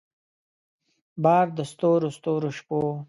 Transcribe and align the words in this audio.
بار 1.23 1.47
د 1.57 1.59
ستورو 1.71 2.09
ستورو 2.17 2.49
شپو 2.57 2.79